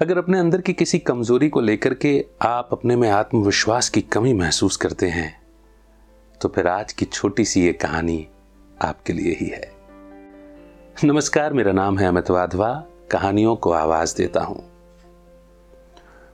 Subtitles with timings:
[0.00, 4.32] अगर अपने अंदर की किसी कमज़ोरी को लेकर के आप अपने में आत्मविश्वास की कमी
[4.32, 5.28] महसूस करते हैं
[6.40, 8.26] तो फिर आज की छोटी सी ये कहानी
[8.82, 9.70] आपके लिए ही है।
[11.04, 12.72] नमस्कार, मेरा नाम है अमित वाधवा,
[13.10, 14.58] कहानियों को आवाज़ देता हूँ।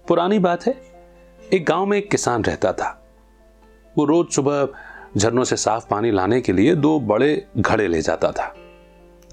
[0.09, 0.75] पुरानी बात है,
[1.41, 2.91] एक गाँव में एक किसान रहता था।
[3.97, 4.69] वो रोज सुबह
[5.17, 8.55] झरनों से साफ़ पानी लाने के लिए दो बड़े घड़े ले जाता था,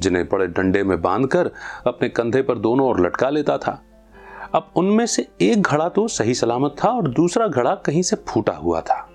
[0.02, 1.52] जिन्हें बड़े डंडे में बांधकर
[1.88, 3.82] अपने कंधे पर दोनों ओर लटका लेता था।
[4.56, 8.54] अब उनमें से एक घड़ा तो सही सलामत था और दूसरा घड़ा कहीं से फूटा
[8.54, 9.10] हुआ था।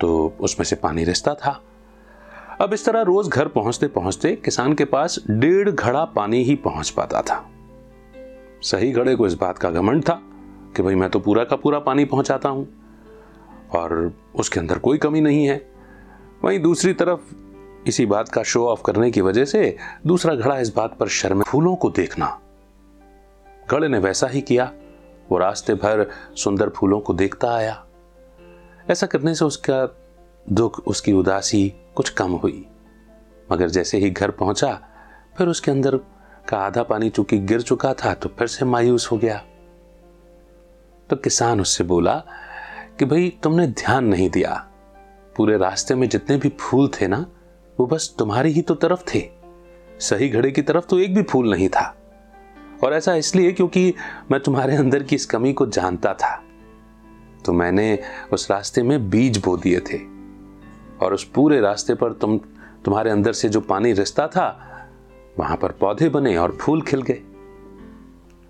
[0.00, 1.60] तो उसमें से पानी रिसता था।
[2.60, 6.90] अब इस तरह रोज घर पहुँचते पहुँचते किसान के पास डेढ़ घड़ा पानी ही पहुँच
[6.90, 7.50] पाता था।
[8.62, 10.20] सही घड़े को इस बात का घमंड था
[10.76, 12.68] कि भाई मैं तो पूरा का पूरा पानी पहुंचाता हूँ
[13.74, 15.70] और उसके अंदर कोई कमी नहीं है।
[16.44, 17.20] वहीं दूसरी तरफ़
[17.86, 21.42] इसी बात का शो ऑफ़ करने की वजह से दूसरा घड़ा इस बात पर शर्म
[21.42, 22.40] फूलों को देखना
[23.70, 24.72] घड़े ने वैसा ही किया।
[25.30, 27.86] वो रास्ते भर सुंदर फूलों को देखता आया।
[28.90, 29.96] ऐसा करने से उसका
[30.52, 32.66] दुख, उसकी उदासी कुछ कम हुई।
[33.52, 34.80] मगर जैसे ही घर पहुँचा,
[35.38, 35.96] फिर उसके अंदर
[36.48, 39.44] का आधा पानी चूँकि गिर चुका था तो फिर से मायूस हो गया।
[41.10, 42.24] तो किसान उससे बोला
[42.98, 44.70] कि, भाई, तुमने ध्यान नहीं दिया।
[45.36, 47.26] पूरे रास्ते में जितने भी फूल थे ना,
[47.80, 49.30] वो बस तुम्हारी ही तो तरफ़ थे।
[50.00, 51.96] सही घड़े की तरफ़ तो एक भी फूल नहीं था।
[52.84, 53.94] और ऐसा इसलिए क्योंकि
[54.30, 56.34] मैं तुम्हारे अंदर की इस कमी को जानता था।
[57.46, 57.98] तो मैंने
[58.32, 59.98] उस रास्ते में बीज बो दिए थे
[61.04, 62.38] और उस पूरे रास्ते पर तुम,
[62.84, 64.48] तुम्हारे अंदर से जो पानी रिश्ता था,
[65.38, 67.22] वहाँ पर पौधे बने और फूल खिल गए।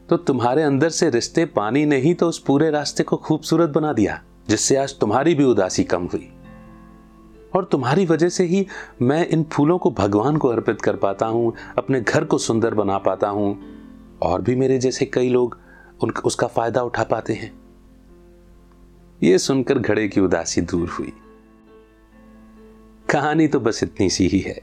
[0.08, 3.92] तो तुम्हारे अंदर से रिश्ते पानी ने ही तो उस पूरे रास्ते को खूबसूरत बना
[3.92, 6.30] दिया, जिससे आज तुम्हारी भी उदासी कम हुई।
[7.54, 8.66] और तुम्हारी वजह से ही
[9.02, 12.98] मैं इन फूलों को भगवान को अर्पित कर पाता हूँ, अपने घर को सुंदर बना
[12.98, 13.79] पाता हूँ।
[14.22, 15.58] और भी मेरे जैसे कई लोग
[16.02, 17.60] उन, उसका फ़ायदा उठा पाते हैं।
[19.22, 21.12] यह सुनकर घड़े की उदासी दूर हुई।
[23.10, 24.60] कहानी तो बस इतनी सी ही है।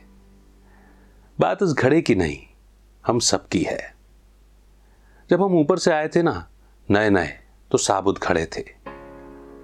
[1.39, 2.37] बात उस घड़े की नहीं,
[3.05, 3.95] हम सबकी है।
[5.29, 6.49] जब हम ऊपर से आए थे ना
[6.91, 7.29] नए नए
[7.71, 8.63] तो साबुत खड़े थे।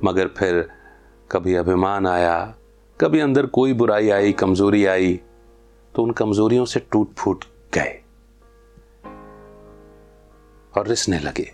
[0.03, 0.69] मगर फिर
[1.31, 2.55] कभी अभिमान आया,
[3.01, 5.19] कभी अंदर कोई बुराई आई, कमज़ोरी आई
[5.95, 8.02] तो उन कमजोरियों से टूट फूट गए।
[10.77, 11.53] और रिसने लगे।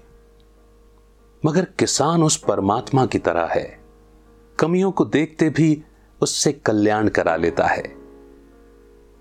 [1.46, 3.80] मगर किसान उस परमात्मा की तरह है।
[4.60, 5.84] कमियों को देखते भी
[6.22, 7.96] उससे कल्याण करा लेता है।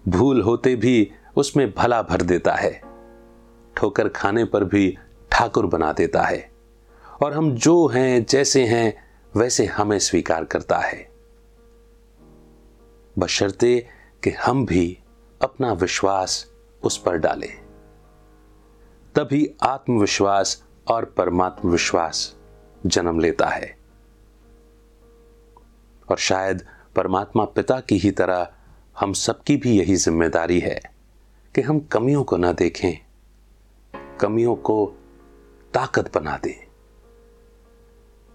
[0.09, 2.83] भूल होते भी उसमें भला भर देता है।
[3.77, 4.99] ठोकर खाने पर भी
[5.31, 6.51] ठाकुर बना देता है।
[7.23, 8.97] और हम जो हैं, जैसे हैं,
[9.37, 11.11] वैसे हमें स्वीकार करता है।
[13.19, 13.87] बशर्ते
[14.25, 14.99] कि हम भी
[15.43, 17.68] अपना विश्वास उस पर डालें।
[19.19, 22.37] तभी आत्मविश्वास और परमात्म विश्वास
[22.87, 23.77] जन्म लेता है।
[26.09, 26.63] और शायद
[26.97, 28.47] परमात्मा पिता की ही तरह
[28.97, 30.81] हम सबकी भी यही ज़िम्मेदारी है
[31.55, 32.99] कि हम कमियों को ना देखें,
[34.21, 34.87] कमियों को
[35.75, 36.55] ताकत बना दें,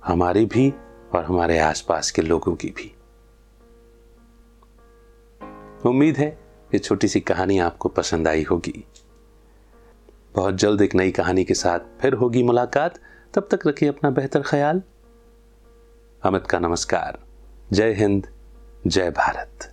[0.01, 0.69] हमारी भी
[1.15, 2.93] और हमारे आसपास के लोगों की भी।
[5.85, 6.29] उम्मीद है
[6.73, 8.85] ये छोटी सी कहानी आपको पसंद आई होगी।
[10.35, 12.99] बहुत जल्द एक नई कहानी के साथ फिर होगी मुलाकात।
[13.33, 14.81] तब तक रखिए अपना बेहतर ख्याल।
[16.23, 17.19] अमित का नमस्कार।
[17.73, 18.27] जय हिंद,
[18.87, 19.72] जय भारत।